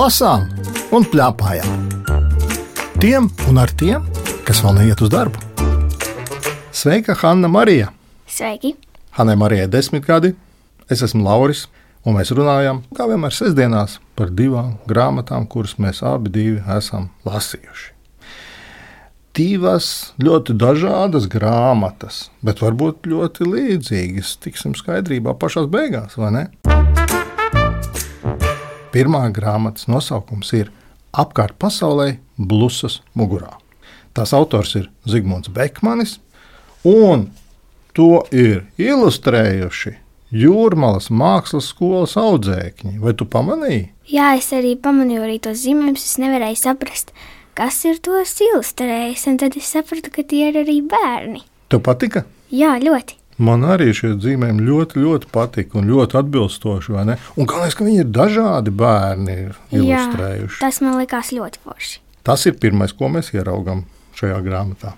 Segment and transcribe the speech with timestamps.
[0.00, 0.46] lasām
[0.96, 1.88] un plēpājām.
[3.02, 4.06] Tiem un ar tiem,
[4.48, 5.40] kas vēl neiet uz darbu.
[6.72, 7.90] Sveika, Hanna Marija!
[8.30, 8.72] Sveiki!
[9.18, 10.32] Hanai Marijai ir desmit gadi,
[10.88, 11.66] es esmu Lauris,
[12.06, 16.46] un mēs runājam, kā vienmēr, sestdienās par divām grāmatām, kuras mēs abi
[16.78, 17.90] esam lasījuši.
[19.36, 24.32] Divas ļoti dažādas grāmatas, bet varbūt ļoti līdzīgas.
[24.42, 26.46] Tiksim skaidrībā pašā beigās, vai ne?
[28.90, 30.70] Pirmā grāmatas nosaukums ir
[31.10, 33.52] Apkārt pasaulē blusas mugurā.
[34.14, 36.16] Tās autors ir Zigmunds Bekmanis,
[36.86, 37.28] un
[37.94, 39.96] to ir ilustrējuši
[40.30, 42.98] Jūrmālas mākslas skolas audzēkņi.
[43.02, 43.88] Vai tu pamanīji?
[44.10, 46.06] Jā, es arī pamanīju arī tos zīmējumus.
[46.06, 47.14] Es nevarēju saprast,
[47.58, 51.42] kas ir tos ilustrējis, un tad es sapratu, ka tie ir arī bērni.
[51.70, 52.26] Tev patika?
[52.54, 53.19] Jā, ļoti.
[53.40, 56.92] Man arī šie zīmējumi ļoti, ļoti patika un ļoti atbilstoši.
[56.92, 59.36] Un galvenais, ka viņi ir dažādi bērni
[59.72, 60.58] ilustrējuši.
[60.58, 62.00] Jā, tas man likās ļoti forši.
[62.26, 63.86] Tas ir pirmais, ko mēs ieraugām
[64.18, 64.92] šajā grāmatā.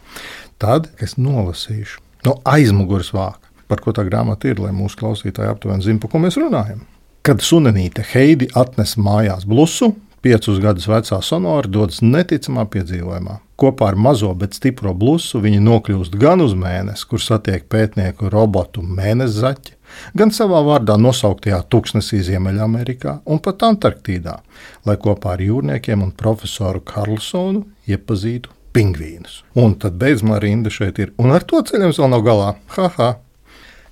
[0.63, 5.87] Tad es nolasīšu no aizmugures vāka, par ko tā grāmata ir, lai mūsu klausītāji aptuveni
[5.87, 6.83] zinātu, par ko mēs runājam.
[7.23, 13.39] Kad sunenīte Heidi atnes mājās blusu, piecus gadus vecā sonora dodas neticamā piedzīvojumā.
[13.59, 18.83] Kopā ar mazo, bet stipro blusu viņi nokļūst gan uz mēnesi, kur satiek pētnieku robotu
[18.83, 19.77] mēnesi zaķi,
[20.19, 24.39] gan savā vārdā nosauktajā tūkstnesī Ziemeļamerikā un pat Antarktīdā,
[24.87, 29.43] lai kopā ar jūrniekiem un profesoru Karlsonu iepazītu pingvīnus.
[29.59, 32.49] Un tad beidzamā rinda šeit ir, un ar to ceļojums vēl nav galā.
[32.79, 33.13] Haha!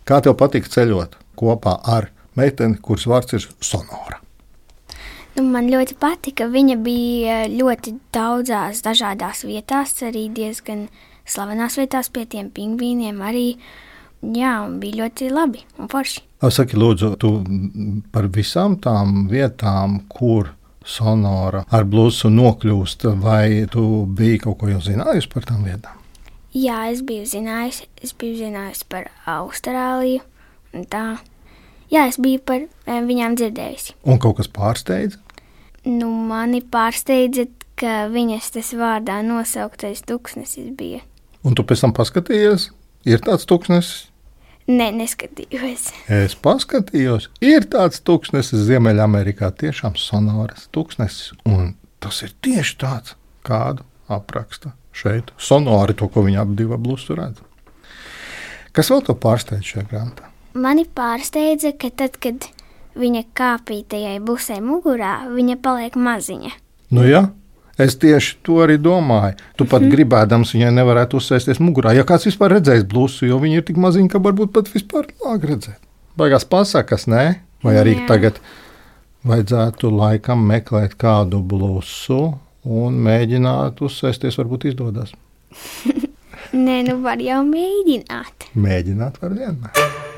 [0.08, 4.20] Kā tev patīk ceļot kopā ar meiteni, kuras vārds ir Sonora?
[5.36, 6.48] Nu, man ļoti patika.
[6.50, 10.89] Viņa bija ļoti daudzās dažādās vietās, arī diezgan
[11.28, 13.20] slavenās vietās pie tiem pingvīniem.
[13.23, 13.47] Arī,
[14.36, 16.24] jā, bija ļoti labi un forši.
[16.41, 17.35] Saki, lūdzu, tu
[18.13, 20.55] par visām tām vietām, kur
[20.86, 25.98] sonora ar blusu nokļūst, vai tu biji kaut ko jau zinājusi par tām vietām?
[26.57, 27.86] Jā, es biju zinājusi.
[28.02, 30.24] Es biju zinājusi par Austrāliju.
[30.91, 31.20] Tā.
[31.90, 33.96] Jā, es biju par viņām dzirdējusi.
[34.06, 35.18] Un kaut kas pārsteidza?
[35.89, 37.48] Nu, mani pārsteidza,
[37.80, 41.00] ka viņas tas vārdā nosauktais tūkstnesis bija.
[41.42, 42.68] Un tu pēc tam paskatījies,
[43.08, 44.06] ir tāds tūkstnesis?
[44.70, 45.89] Nē, neskatījos.
[46.14, 51.33] Es paskatījos, ir tāds tūkstnesis Ziemeļamerikā, tiešām sonoras tūkstnesis.
[51.48, 55.34] Un tas ir tieši tāds, kādu apraksta šeit.
[55.40, 57.42] Sonori to, ko viņa ap divu blusu redz.
[58.77, 60.30] Kas vēl to pārsteidz šajā grāmatā?
[60.55, 62.48] Mani pārsteidza, ka tad, kad
[62.98, 66.50] viņa kāpītajai busē mugurā, viņa paliek maziņa.
[66.90, 67.28] Nu, jā.
[67.80, 69.38] Es tieši to arī domāju.
[69.56, 69.92] Tu pat mm -hmm.
[69.94, 71.94] gribēdams viņai nevarētu uzsēsties mugurā.
[71.96, 75.44] Ja kāds vispār redzējis blūzu, jo viņi ir tik maziņi, ka varbūt pat vispār lāk
[75.44, 75.80] redzēt.
[76.16, 77.34] Baigās pasakas, nē?
[77.62, 78.06] Vai arī Jā.
[78.08, 78.40] tagad
[79.24, 82.34] vajadzētu laikam meklēt kādu blūzu
[82.64, 85.12] un mēģināt uzsēsties, varbūt izdodas.
[86.67, 88.50] nē, nu var jau mēģināt.
[88.55, 90.10] Mēģināt var vienmēr.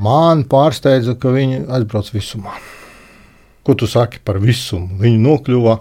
[0.00, 2.54] Man pārsteidza, ka viņi aizbrauc visumā.
[3.66, 4.96] Ko tu saki par visumu?
[5.02, 5.74] Viņi nokļuva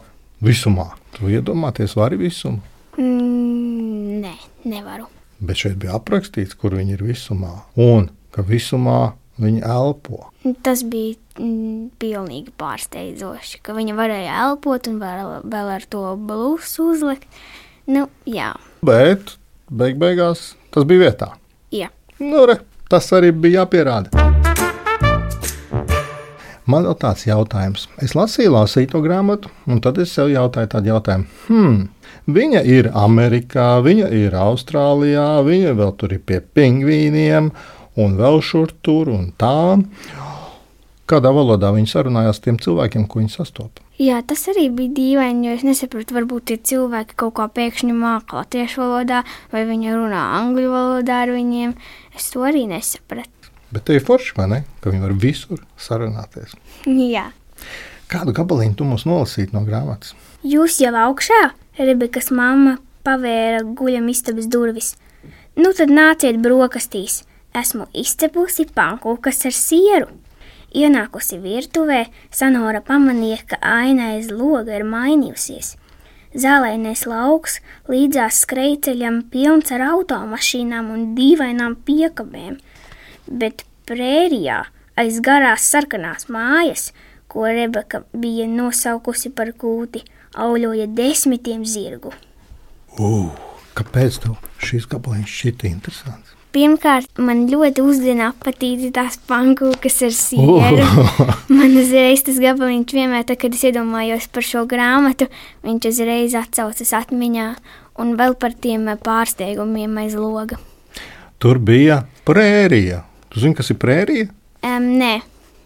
[0.43, 0.89] visumā.
[1.15, 2.59] Tu iedomāties, vari visumu?
[2.99, 4.33] Mm, nē,
[4.67, 5.07] nevaru.
[5.39, 7.53] Bet šeit bija aprakstīts, kur viņi ir visumā.
[7.79, 10.25] Un ka visumā viņi elpo.
[10.67, 16.89] Tas bija mm, pilnīgi pārsteidzoši, ka viņi varēja elpot un vēl, vēl ar to blūzu
[16.91, 17.39] uzlikt.
[17.87, 18.51] Nu, jā.
[18.83, 19.37] Bet
[19.71, 21.31] beig beigās tas bija vietā.
[21.71, 21.87] Jā.
[22.19, 24.09] Nu, re, Tas arī bija jāpierāda.
[26.69, 27.83] Man ir tāds jautājums.
[28.01, 31.27] Es lasīju, lasīju to grāmatu, un tad es sev jautāju tādu jautājumu.
[31.45, 31.77] Hmm,
[32.25, 37.51] viņa ir Amerikā, viņa ir Austrālijā, viņa vēl tur ir pie pingvīniem,
[38.01, 39.77] un vēl šur tur un tā.
[41.09, 43.88] Kādā valodā viņi sarunājās ar tiem cilvēkiem, ko viņi sastopas?
[43.99, 48.37] Jā, tas arī bija dīvaini, jo es nesapratu, varbūt tie cilvēki kaut kā pēkšņi māca
[48.37, 51.73] latviešu valodā, vai viņi runā angļu valodā ar viņiem.
[52.15, 53.51] Es to arī nesapratu.
[53.75, 54.59] Bet te ir forši, vai ne?
[54.79, 56.55] Ka viņi var visur sarunāties.
[57.15, 57.25] Jā.
[58.09, 60.15] Kādu gabaliņu tu mums nolasītu no grāmatas?
[60.47, 64.93] Jūs jau augšā, Rebekas mamma pavēra guļamistabas durvis.
[65.59, 67.25] Nu tad nāciet brokastīs.
[67.51, 70.07] Esmu izcepusi pankūkas ar sieru.
[70.75, 75.75] Ienākusi virtuvē, Sanora pamanīja, ka aina aiz loga ir mainījusies.
[76.37, 77.57] Zālēnais lauks
[77.89, 82.59] līdzās skrejceļam pilns ar automašīnām un dīvainām piekabēm,
[83.25, 84.61] bet prērijā
[84.99, 86.91] aiz garās sarkanās mājas,
[87.29, 90.03] ko Rebeka bija nosaukusi par kūti,
[90.37, 92.13] auļoja desmitiem zirgu.
[92.99, 93.29] Uh,
[93.77, 96.38] kāpēc tev šis gabaliņš šķita interesants?
[96.49, 100.87] Pirmkārt, man ļoti uzdina apetīti tās pankūkas ar sieru.
[101.59, 105.29] man uzreiz tas gabaliņš vienmēr, tad, kad es iedomājos par šo grāmatu,
[105.67, 107.47] viņš uzreiz atcaucas atmiņā
[108.01, 110.57] un vēl par tiem pārsteigumiem aiz loga.
[111.39, 113.03] Tur bija prērija.
[113.29, 114.31] Tu zini, kas ir prērija?
[114.65, 115.19] Um, nē,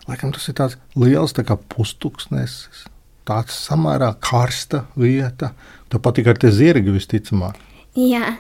[0.10, 2.84] Laikam tas ir tāds liels tā kā pustuksnesis.
[3.24, 5.54] Tāds samērā karsta vieta.
[5.88, 7.56] Tev patīk ar te zirgu visticamāk.
[7.96, 8.36] jā,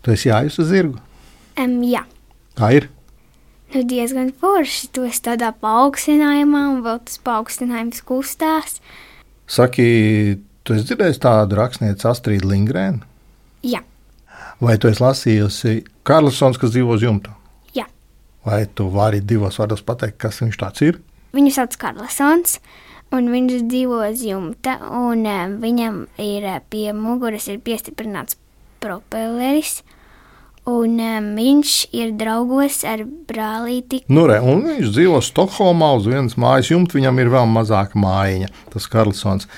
[0.00, 1.00] Tu esi jājusi uz zirgu.
[1.62, 2.04] Um, jā.
[2.56, 2.88] Tā ir.
[3.74, 4.88] Nu, diezgan forši.
[4.94, 8.78] Tu esi tādā paaugstinājumā, un vēl tas paaugstinājums kustās.
[9.50, 13.02] Saki, tu esi dzirdējis tādu rakstnieci Astrīdu Lingrēnu?
[13.66, 13.82] Jā,
[14.60, 15.72] Vai tu esi lasījusi
[16.06, 17.34] Karlsons, kas dzīvo uz jumta?
[17.76, 17.84] jā.
[18.46, 21.00] Vai tu vari divos vārdos pateikt, kas viņš tāds ir?
[21.36, 22.54] Viņu sauc Karlsons,
[23.12, 28.38] un viņš dzīvo uz jumta, un um, viņam ir uh, pie muguras ir piestiprināts
[28.80, 29.82] propelleris,
[30.66, 34.02] un um, viņš ir draugos ar brālīti.
[34.12, 38.50] Nu, re, un viņš dzīvo Stokholmā uz vienas mājas jumta, viņam ir vēl mazāka mājiņa,
[38.74, 39.48] tas Karlsons.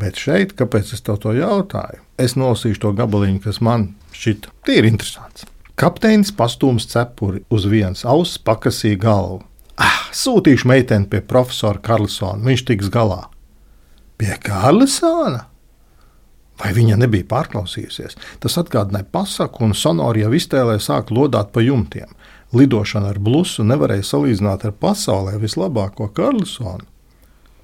[0.00, 2.00] Bet šeit, kāpēc es tev to jautāju?
[2.20, 5.44] Es nolasīšu to gabaliņu, kas man šķita tīri interesants.
[5.80, 9.42] Kapteinis pastūms cepuri uz vienas auss, pakasīja galvu.
[9.80, 13.22] Ah, sūtīšu meiteni pie profesora Karlsona, viņš tiks galā.
[14.20, 15.49] Pie Karlsona?
[16.60, 18.18] Vai viņa nebija pārklausījusies?
[18.42, 22.10] Tas atgādināja pasaku, un sonori jau iztēlē sāk lodāt pa jumtiem.
[22.56, 26.84] Lidošana ar blusu nevarēja salīdzināt ar pasaulē vislabāko Karlsonu.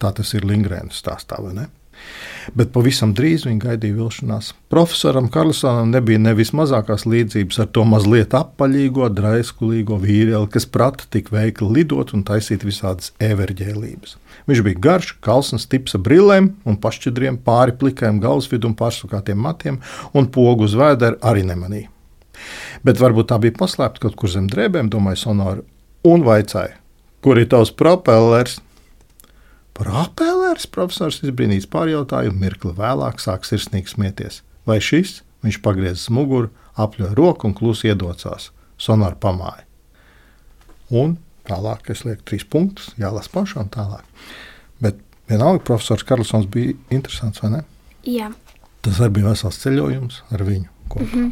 [0.00, 1.66] Tā tas ir Lingrēnas stāstā, vai ne?
[2.54, 4.52] Bet pavisam drīz viņa gaidīja vilšanās.
[4.70, 11.32] Profesoram Karlsonam nebija nevis mazākās līdzības ar to mazliet apaļīgo, draiskulīgo vīrieli, kas prata tik
[11.34, 14.16] veikli lidot un taisīt visādas everģēlības.
[14.46, 19.80] Viņš bija garš, kalns, stips ar brillēm un pašķidriem, pāri plikajam galvasvidum, pārsukātiem matiem
[20.14, 21.90] un pogu uz vēdera arī nemanīja.
[22.86, 25.64] Bet varbūt tā bija paslēpta kaut kur zem drēbēm, domāja Sonora,
[26.06, 26.76] un vaicāja,
[27.24, 28.60] kur ir tavs propellers?
[29.76, 34.40] Propellers, profesors izbrīnīts pārjautāja, un mirkli vēlāk sāk sirsnīgi smieties.
[34.69, 35.20] Vai šis?
[35.44, 36.50] Viņš pagriezis muguru,
[36.81, 38.50] apļoja roku un klusi iedocās.
[38.81, 39.67] Sonora pamāja.
[40.90, 44.05] Un tālāk es lieku trīs punktus, jālasa pašam tālāk.
[44.81, 47.62] Bet vienalga profesors Karlsons bija interesants, vai ne?
[48.06, 48.31] Jā,
[48.87, 50.69] Tas arī bija vesels ceļojums ar viņu.
[50.93, 51.02] Kopā.
[51.02, 51.31] Mm -hmm.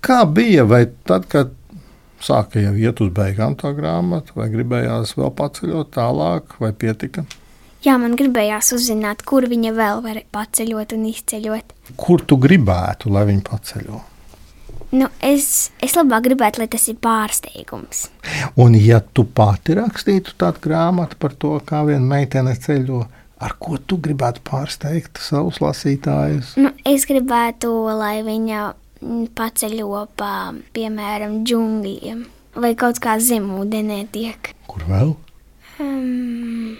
[0.00, 1.52] Kā bija, vai tad, kad
[2.24, 7.24] sāka jau iet uz beigām tā grāmata, vai gribējās vēl paceļot tālāk, vai pietika?
[7.80, 11.76] Jā man gribējās uzzināt, kur viņa vēl var paceļot un izceļot.
[12.00, 14.00] Kur tu gribētu, lai viņi paceļo?
[14.90, 18.08] Nu, es, es labāk gribētu, lai tas ir pārsteigums.
[18.58, 23.04] Un, ja tu pati rakstītu tādu grāmatu par to, kā viena meitene ceļo,
[23.40, 26.56] ar ko tu gribētu pārsteigt savus lasītājus?
[26.60, 28.64] Nu, es gribētu, lai viņa
[29.00, 32.24] paceļo pa, piemēram, džungļiem
[32.60, 34.52] vai kaut kā zemūdenē tiek.
[34.70, 35.12] Kur vēl?
[35.80, 36.76] Um,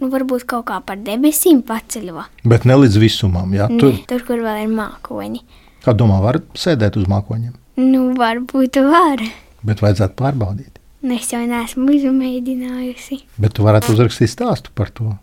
[0.00, 2.24] nu, varbūt kaut kā par debesīm paceļo.
[2.48, 3.52] Bet ne līdz visumam.
[3.54, 5.42] Jā, Tur, tur, tur kur vēl ir mākoņi.
[5.84, 9.22] kā domā, var sēdēt uz mākoņiem, Nu, varbūt var.
[9.64, 10.76] bet vajadzētu pārbaudīt.
[11.16, 13.20] Es jau neesmu izmēģinājusi.
[13.40, 15.14] Bet tu varētu uzrakstīt stāstu par to,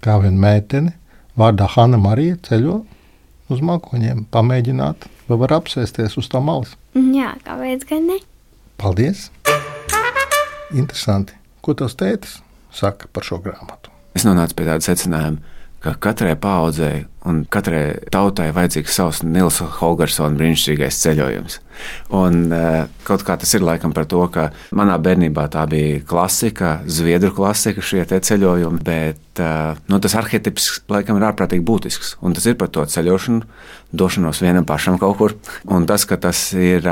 [0.00, 0.94] kā viena meitene
[1.36, 2.78] vārdā Hanna Marija ceļo
[3.52, 6.74] uz mākoņiem, pamēģināt, vai var apsēsties uz tā malas.
[6.96, 8.20] Jā, kāpēc gan ne?
[8.80, 9.28] Paldies!
[10.74, 11.36] Interesanti.
[11.62, 12.40] Ko tavs tētis
[12.74, 13.92] saka par šo grāmatu?
[14.16, 20.38] Es nonācu pie tāda secinājuma, ka katrai paudzei un katrai tautai vajadzīgs savs Nils Holgersona
[20.38, 21.58] brīnišķīgais ceļojums.
[22.16, 26.80] Un uh, kaut kā tas ir laikam par to, ka manā bērnībā tā bija klasika,
[26.86, 32.14] zviedru klasika, šie ceļojumi, bet uh, nu, tas arhetips laikam ir ārprātīgi būtisks.
[32.24, 33.42] Un tas ir par to ceļošanu,
[33.96, 35.34] došanos vienam pašam kaut kur.
[35.72, 36.86] Un tas, ka tas ir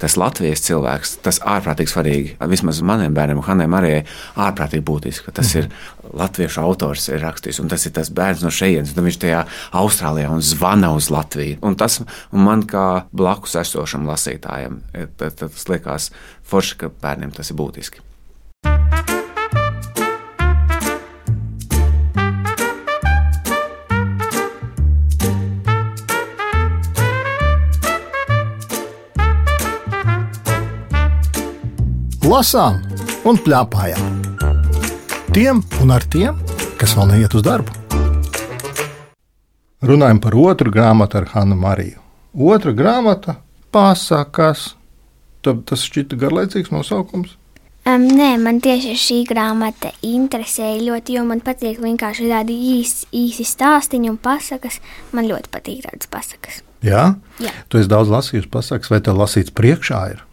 [0.00, 2.34] tas Latvijas cilvēks, tas ārprātīgi svarīgi.
[2.50, 4.02] Vismaz maniem bērniem, Hanai Marijai,
[4.40, 5.70] ārprātīgi būtiski, tas ir
[6.16, 8.94] latviešu autors ir rakstījis, un tas ir tas bērns no šejienes.
[8.96, 9.40] Tad viņš tajā
[9.80, 11.60] Austrālijā un zvana uz Latviju.
[11.66, 12.00] Un tas
[12.32, 14.80] man kā blakus esošam lasītājam,
[15.20, 16.10] tad tas liekas
[16.50, 18.09] forši, ka bērniem tas ir būtiski.
[32.30, 32.76] Lasām
[33.26, 34.18] un plēpājām.
[35.34, 36.36] Tiem un ar tiem,
[36.78, 37.72] kas vēl neiet uz darbu.
[39.82, 41.98] Runājam par otru grāmatu ar Hannu Mariju.
[42.52, 43.34] Otra grāmata-
[43.74, 44.76] pasakas.
[45.42, 47.34] Tad tas šķita garlaicīgs nosaukums.
[47.86, 53.42] Um, nē, man tieši šī grāmata interesēja ļoti, jo man patīk vienkārši tādi īsi, īsi
[53.42, 54.78] stāstīņi un pasakas.
[55.12, 56.62] Man ļoti patīk tādas pasakas.
[56.80, 57.16] Jā?
[57.40, 57.50] Jā.
[57.68, 60.29] Tu esi daudz lasījusi pasakas, vai tev lasīts priekšā ir?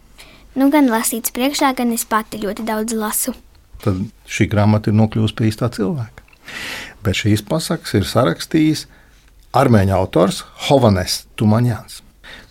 [0.56, 3.34] Nu, gan lasīts priekšā, gan es pati ļoti daudz lasu.
[3.82, 6.24] Tad šī grāmata ir nokļuvusi pie īstā cilvēka.
[7.04, 8.86] Bet šīs pasakas ir sarakstījis
[9.56, 12.02] armēņu autors Hovanes Tumaņāns.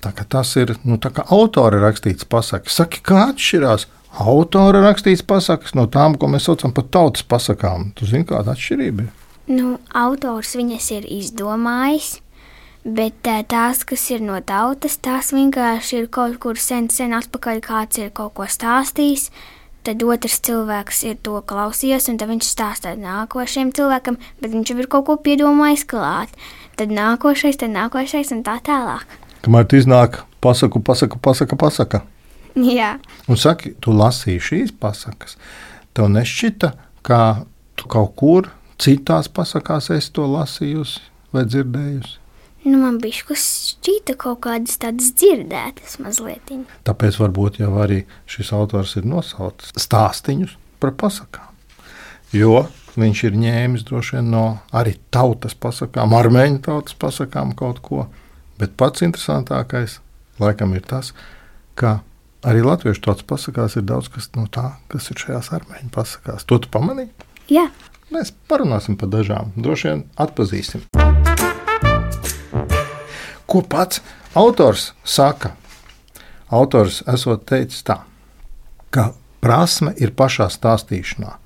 [0.01, 2.77] Tā kā tas ir nu, tā kā autora rakstīts pasakas.
[2.79, 3.87] Saki, kā atšķirās
[4.23, 7.91] autora rakstīts pasakas no tām, ko mēs saucam par tautas pasakām?
[7.97, 9.11] Tu zini, kāda atšķirība ir?
[9.47, 12.17] Nu, autors viņas ir izdomājis,
[12.83, 18.01] bet tās, kas ir no tautas, tās vienkārši ir kaut kur sen, sen atpakaļ, kāds
[18.01, 19.29] ir kaut ko stāstījis.
[19.87, 24.89] Tad otrs cilvēks ir to klausījies, un viņš stāsta nākošajam cilvēkam, bet viņš jau ir
[24.91, 26.33] kaut ko piedomājis klāt.
[26.77, 29.07] Tad nākošais, tad nākošais un tā tālāk.
[29.45, 32.03] Kamēr tu iznāk, pasaku, pasaku, pasaka, pasaka.
[32.57, 32.97] Jā,
[33.29, 35.35] Un saki, tu lasīji šīs pasakas.
[35.95, 36.71] Tev nešķita,
[37.05, 37.19] ka
[37.77, 38.49] tu kaut kur
[38.81, 41.03] citās pasakās esi to lasījusi
[41.35, 42.17] vai dzirdējusi.
[42.67, 46.51] Nu man bija šķita kaut kādas tādas dzirdētas mazliet.
[46.87, 51.53] Tāpēc varbūt jau arī šis autors ir nosaucis stāstīņus par pasakām.
[52.35, 54.45] Jo viņš ir ņēmis droši vien no
[54.75, 58.07] arī tautas pasakām, armēņu tautas pasakām kaut ko.
[58.57, 59.99] Bet pats interesantākais
[60.41, 61.13] laikam ir tas,
[61.77, 61.99] ka
[62.47, 66.47] arī latviešu tautas pasakās ir daudz kas no tā, kas ir šajās armēņu pasakās.
[66.49, 67.13] To tu pamanīji?
[67.53, 67.69] Jā,
[68.07, 70.87] Mēs parunāsim par dažām, droši vien atpazīsim.
[73.47, 74.01] Ko pats
[74.35, 75.53] autors saka?
[76.51, 78.01] Autors esot teicis tā,
[78.91, 79.11] ka
[79.43, 81.37] prasme ir pašā stāstīšanā.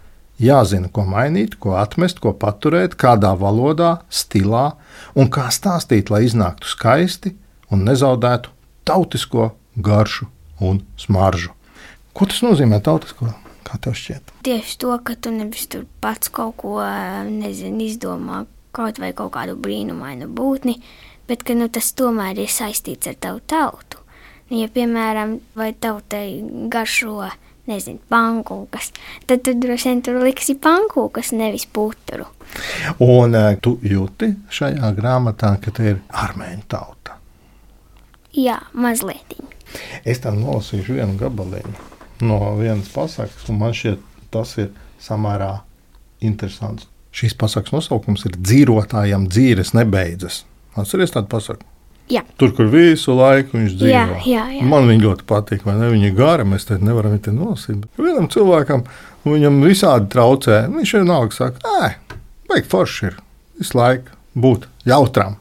[0.41, 4.71] Jāzina, ko mainīt, ko atmest, ko paturēt, kādā valodā, stilā
[5.13, 7.35] un kā stāstīt, lai iznāktu skaisti
[7.69, 8.49] un nezaudētu
[8.89, 10.25] tautisko garšu
[10.65, 11.53] un smaržu.
[12.17, 13.29] Ko tas nozīmē tautisko?
[13.61, 14.31] Kā tev šķiet?
[14.43, 16.81] tieši to, ka tu nevis tur pats kaut ko
[17.29, 18.43] nezinu, izdomā,
[18.75, 20.79] kaut vai kaut kādu brīnumainu būtni,
[21.31, 24.01] bet ka nu, tas tomēr ir saistīts ar tavu tautu.
[24.51, 27.29] Nu, Ja, piemēram, vai tautai garšo,
[27.71, 28.89] nezinu, pankūkas,
[29.29, 32.27] tad tu droši vien tur liksi pankūkas, nevis puturu.
[32.99, 37.15] Un eh, tu jūti šajā grāmatā, ka te ir armēņu tauta.
[38.35, 39.37] Jā, mazliet.
[40.03, 41.87] Es tam nolasīšu vienu gabaliņu
[42.27, 44.03] no vienas pasakas, un man šķiet,
[44.35, 45.53] tas ir samērā
[46.27, 46.91] interesants.
[47.15, 50.43] Šīs pasakas nosaukums ir dzīvotājiem dzīves nebeidzas.
[50.79, 51.67] Atcerieties tādu pasaku.
[52.11, 53.91] Jā, Tur, kur visu laiku viņš dzīvo.
[53.93, 54.63] Jā, jā, jā.
[54.67, 55.87] Man viņa ļoti patīk, vai ne?
[55.93, 57.85] Viņa ir gara, mēs te nevaram viņu.
[57.85, 58.83] Bet Vienam cilvēkam
[59.23, 60.65] viņam visādi traucē.
[60.73, 62.17] Viņš vienalga saka, nē,
[62.51, 63.15] vajag forši ir
[63.61, 65.37] visu laiku būt jautram.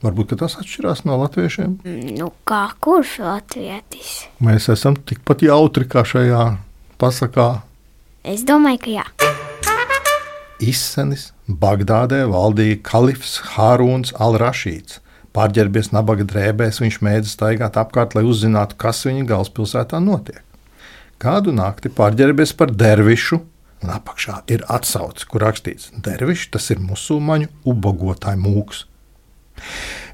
[0.00, 1.74] Varbūt tas atšķirās no latviešiem.
[2.16, 4.14] nu kā kurš latvietis?
[4.40, 6.46] Mēs esam tikpat jautri kā šajā
[6.96, 7.50] pasakā.
[8.24, 9.04] Es domāju, ka jā.
[10.60, 15.00] Izsenis Bagdādē valdīja kalifs Hāruns Al-Rašīds.
[15.34, 20.42] Pārģērbies nabaga drēbēs, viņš mēģināja staigāt apkārt, lai uzzinātu, kas viņa galvaspilsētā notiek.
[21.20, 23.40] Kādu nakti pārģērbies par dervišu,
[23.84, 28.84] un apakšā ir atsauce, kur rakstīts: Dervišs tas ir musulmaņu ubagotāju mūks.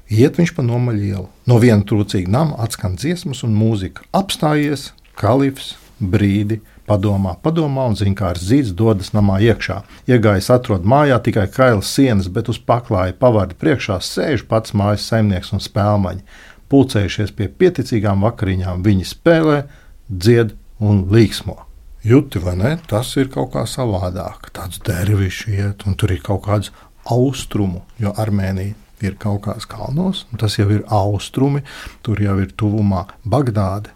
[0.07, 1.27] Iet viņš pa nomaļu ielu.
[1.49, 4.05] No viena trūcīga nama atskan dziesmas un mūzika.
[4.15, 9.81] Apstājies, kalifs, brīdi, padomā, padomā un zina, kā ar zīds dodas namā iekšā.
[10.09, 15.53] Iegājis atrod mājā tikai kailas sienas, bet uz paklāja pavārdi priekšā sēž pats mājas saimnieks
[15.55, 16.25] un spēlmaņi.
[16.71, 19.61] Pulcējušies pie pieticīgām vakariņām, viņi spēlē,
[20.07, 21.61] dzied un līksmo.
[22.07, 22.73] Jūti, vai ne?
[22.87, 24.51] Tas ir kaut kā savādāk.
[24.55, 26.71] Tāds dervišs iet, un tur ir kaut kāds
[27.11, 31.63] austrumu, jo Armēnija ir kaut kāds kalnos, un tas jau ir austrumi,
[32.05, 33.93] tur jau ir tuvumā Bagdāde.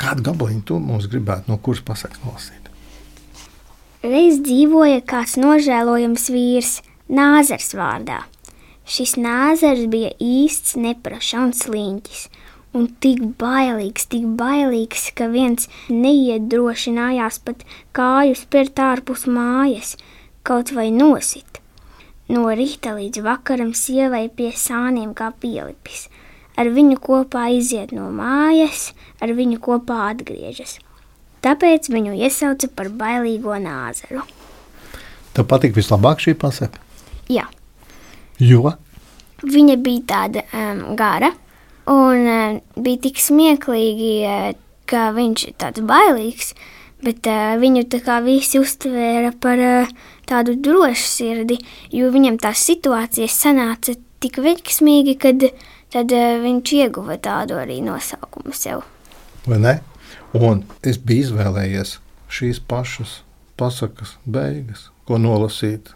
[0.00, 2.70] Kādu gabaliņu tu mums gribētu no kuras pasakas nolasīt?
[4.02, 6.80] Reiz dzīvoja kāds nožēlojams vīrs,
[7.12, 8.22] Nāzars vārdā.
[8.88, 12.22] Šis nāzars bija īsts, neprašs un sliņķis,
[12.78, 17.66] un tik bailīgs, tik bailīgs, ka viens neiedrošinājās pat
[17.98, 19.96] kāju spērt ārpus mājas,
[20.42, 21.60] kaut vai nosit.
[22.32, 26.08] No rīta līdz vakaram sievai pie sāniem kā pielipis.
[26.58, 28.90] Ar viņu kopā iziet no mājas,
[29.24, 30.76] ar viņu kopā atgriežas.
[31.42, 34.26] Tāpēc viņu iesauca par bailīgo nāzaru.
[35.32, 36.78] Tev patīk vislabāk šī pasaka?
[37.32, 37.48] Jā,
[38.42, 38.72] Jo
[39.42, 41.32] viņa bija tāda um, gara
[41.90, 44.52] un um, bija tik smieklīgi, uh,
[44.86, 46.52] ka viņš ir tāds bailīgs,
[47.02, 49.92] bet uh, viņu tā kā visi uztvēra par uh,
[50.30, 51.58] tādu drošu sirdi,
[51.90, 55.48] jo viņam tās situācijas sanāca tik veiksmīgi, kad
[55.92, 58.86] tad uh, viņš ieguva tādu arī nosaukumu sev.
[59.46, 59.74] vai ne?
[60.32, 61.98] Un es biju izvēlējies
[62.32, 63.20] šīs pašas
[63.60, 65.92] pasakas beigas, ko nolasīt.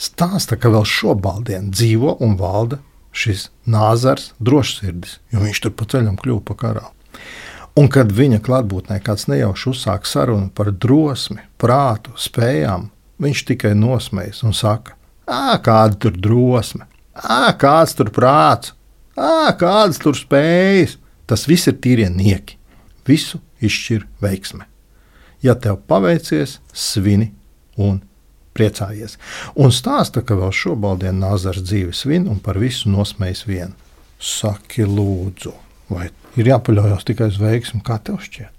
[0.00, 2.80] Stāsta, ka vēl šobaldien dzīvo un valda
[3.12, 6.94] šis nāzars drošsirdis, jo viņš tur pa ceļam kļuva par karalu.
[7.78, 12.90] Un kad viņa klātbūtnē kāds nejauši uzsāk sarunu par drosmi, prātu, spējām,
[13.22, 14.96] viņš tikai nosmējas un saka:
[15.28, 18.74] Ā, kāda tur drosme, Ā, kāds tur prāts,
[19.18, 20.96] Ā, kādas tur spējas.
[21.28, 22.58] Tas viss ir tīrie nieki.
[23.08, 24.66] Visu izšķir veiksme.
[25.42, 27.32] Ja tev paveicies, svini
[27.80, 28.00] un
[28.56, 29.16] priecājies.
[29.58, 33.76] Un stāsta, ka vēl šobrīd Nāzars dzīve svin un par visu nosmējas vien.
[34.22, 35.54] Saki, lūdzu,
[35.90, 38.52] vai ir jāpaļaujas tikai uz veiksmu, kā tev šķiet?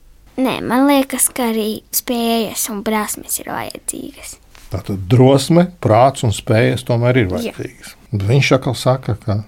[0.44, 4.38] Nē, man liekas, ka arī spējas un prasmes ir vajadzīgas.
[4.74, 7.94] Tātad drosme, prāts un spējas tomēr ir vajadzīgas.
[8.12, 9.44] Bet viņš atkal saka, ka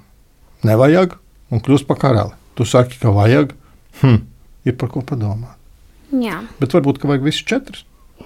[0.65, 1.15] nevajag
[1.53, 2.33] un kļūst par karali.
[2.55, 3.51] Tu saki, ka vajag,
[4.01, 4.21] hm,
[4.65, 5.57] ir par ko padomāt.
[6.15, 7.83] Jā, Bet varbūt, ka vajag visus četrus.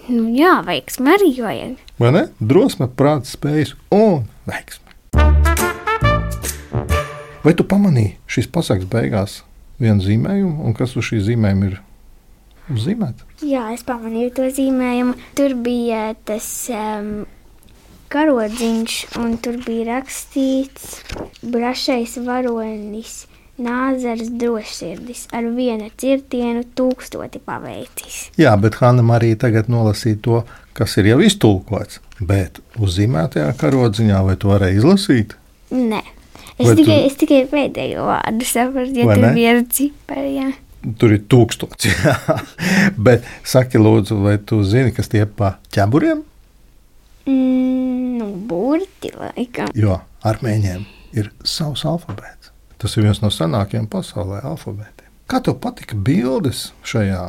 [0.10, 1.78] nu, jā veiksmi arī vajag.
[2.00, 2.24] Vai ne?
[2.40, 4.86] Drosme, prāts, spējas un veiksme.
[7.44, 9.38] Vai tu pamanīji šīs pasakas beigās
[9.80, 11.78] vienu zīmējumu, un kas uz šī zīmējuma ir
[12.76, 13.24] uzzīmēts?
[13.48, 15.16] Jā, es pamanīju to zīmējumu.
[15.40, 17.24] Tur bija tas um,
[18.14, 21.02] karodziņš, un tur bija rakstīts
[21.46, 23.26] brašais varonis.
[23.60, 28.30] Nāzars drošsirdis ar vienu cirtienu tūkstoti paveicis.
[28.40, 30.38] Jā, bet Hanna Marija tagad nolasīja to,
[30.78, 32.00] kas ir jau iztulkots.
[32.24, 35.36] Bet uzzīmētajā karodziņā vai to varēja izlasīt?
[35.76, 36.00] Nē,
[36.56, 40.48] es Vai tu- tikai, es tikai pēdējo vārdu saprotu, ja Vai tur bija ar cipari.
[40.96, 41.92] Tur ir tūkstoši.
[43.10, 46.24] bet saki, lūdzu, vai tu zini, kas tie pa ķeburiem?
[47.26, 49.72] Mm, nu, burti laikam.
[49.76, 50.86] Jo armēņiem
[51.18, 52.52] ir savs alfabēts.
[52.80, 55.08] Tas ir viens no senākajiem pasaulē alfabētiem.
[55.30, 57.26] Kā tev patika bildes šajā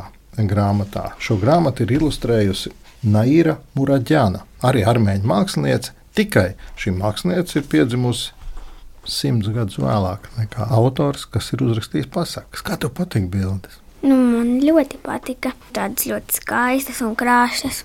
[0.49, 1.11] grāmatā?
[1.21, 2.71] Šo grāmatu ir ilustrējusi
[3.11, 5.93] Naira Muraģāna, arī armēņu mākslinieca.
[6.17, 8.33] Tikai šī mākslinieca ir piedzimusi
[9.07, 12.63] simts gadus vēlāk nekā autors, kas ir uzrakstījis pasakas.
[12.65, 13.79] Kā tev patīk bildes?
[14.01, 15.53] Nu, man ļoti patika.
[15.75, 17.83] Tādas ļoti skaistas un krāšņas.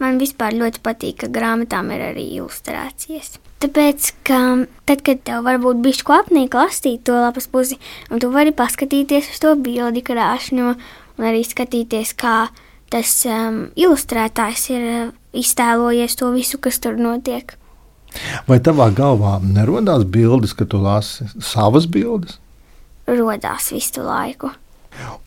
[0.00, 3.36] Man vispār ļoti patīk, ka grāmatām ir arī ilustrācijas.
[3.60, 4.40] Tāpēc, ka
[4.88, 7.76] tad, kad tev varbūt bija apnīk lasīt to lapas pusi,
[8.08, 10.72] un tu vari paskatīties uz to bildi krāšņo,
[11.18, 12.48] un arī skatīties, kā
[12.90, 17.52] tas um, ilustrētājs ir uh, iztēlojies to visu, kas tur notiek.
[18.48, 22.40] Vai tavā galvā nerodās bildes, ka tu lasi savas bildes,
[23.10, 24.50] Rodās visu laiku.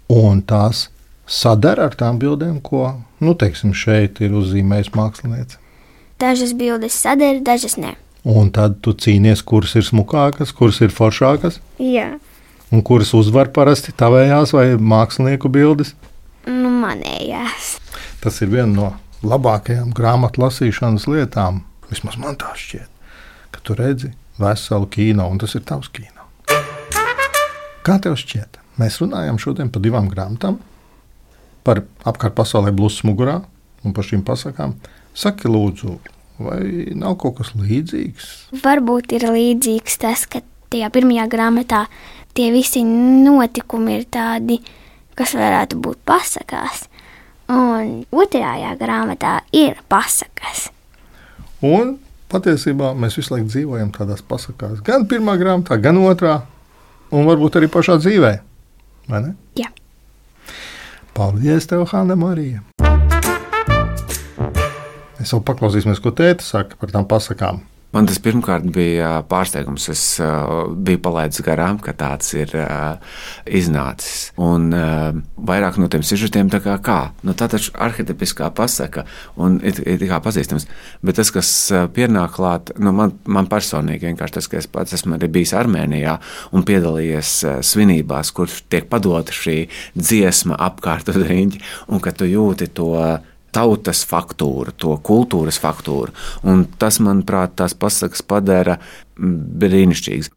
[0.10, 0.88] un tās
[1.34, 2.86] sadara ar tām bildēm, ko,
[3.24, 5.58] nu, teiksim, šeit ir uzzīmējis mākslinieks?
[6.22, 7.96] Dažas bildes sadara, dažas ne.
[8.24, 12.13] Un tad tu cīnies, kuras ir smukākas, kuras ir foršākas, Jā,
[12.72, 15.91] un kuras uzvar parasti tavējās vai mākslinieku bildes.
[16.48, 17.74] nu manējās.
[18.24, 18.88] Tas ir viena no
[19.24, 21.62] labākajām grāmatu lasīšanas lietām.
[21.91, 22.88] Vismaz man tā šķiet,
[23.52, 26.24] ka tu redzi veselu kino, un tas ir tavs kino.
[27.84, 28.60] Kā tev šķiet?
[28.80, 30.58] Mēs runājam šodien par divām grāmatām,
[31.63, 33.41] par apkārt pasaulē blūzs mugurā
[33.84, 34.76] un par šīm pasakām.
[35.13, 35.97] Saki, lūdzu,
[36.41, 36.62] vai
[36.97, 38.32] nav kaut kas līdzīgs?
[38.63, 40.41] Varbūt ir līdzīgs tas, ka
[40.73, 41.84] tajā pirmajā grāmatā
[42.34, 44.60] tie visi notikumi ir tādi,
[45.17, 46.88] kas varētu būt pasakās.
[47.54, 50.69] Un otrajā grāmatā ir pasakas.
[51.63, 51.97] Un
[52.34, 56.39] patiesībā mēs visu laiku dzīvojam tādās pasakās, gan pirmā grāmatā, gan otrā,
[57.13, 58.34] un varbūt arī pašā dzīvē.
[59.12, 59.34] Vai ne?
[59.60, 59.69] Jā.
[61.13, 62.63] Paldies, tev, Hanna Marija!
[65.19, 67.62] Mēs vēl paklausīsimies, ko tēta saka par tām pasakām.
[67.94, 69.86] Man tas pirmkārt bija pārsteigums.
[69.94, 72.50] Es biju palaidis garām, ka tāds ir
[73.46, 74.32] iznācis.
[74.42, 77.00] Un vairāk no tiem sižetiem tā kā, kā?
[77.22, 79.06] Nu, tā taču arhitepiskā pasaka
[79.38, 80.66] un ir, ir kā pazīstams.
[81.06, 81.52] Bet tas, kas
[81.94, 86.18] pienāk klāt, nu, man, man personīgi vienkārši tas, ka es pats esmu arī bijis Armēnijā
[86.58, 87.36] un piedalījies
[87.70, 89.60] svinībās, kur tiek padota šī
[90.00, 91.62] dziesma apkārt riņķi,
[91.94, 92.96] un ka tu jūti to
[93.54, 96.13] tautas faktūru, to kultūras faktūru.
[96.48, 98.80] Un tas, manuprāt, tās pasakas padara
[99.18, 100.34] brīnišķīgas.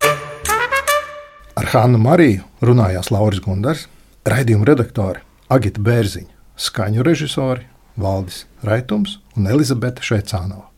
[1.57, 3.87] Ar Hannu Mariju runājās Lauris Gundars,
[4.29, 7.64] raidījuma redaktore Agita Bērziņa, skaņu režisori
[7.96, 10.68] Valdis Raitums un Elizabete Šveicānova.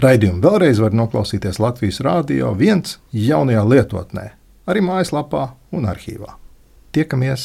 [0.00, 4.30] Raidījumu vēlreiz var noklausīties Latvijas Rādio viens jaunajā lietotnē,
[4.66, 6.38] arī mājaslapā un arhīvā.
[6.96, 7.44] Tiekamies!